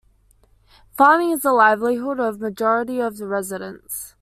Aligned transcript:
Farming 0.97 1.29
is 1.29 1.41
the 1.41 1.53
livelihood 1.53 2.19
of 2.19 2.41
majority 2.41 2.99
of 2.99 3.17
the 3.17 3.27
residents. 3.27 4.15